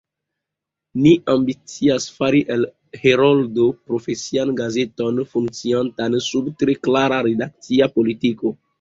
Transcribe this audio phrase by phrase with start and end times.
[1.03, 2.65] Ni ambicias fari el
[3.03, 8.61] Heroldo profesian gazeton, funkciantan sub tre klara redakcia politiko.